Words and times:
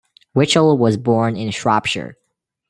Witchell 0.35 0.79
was 0.79 0.97
born 0.97 1.35
in 1.37 1.51
Shropshire. 1.51 2.15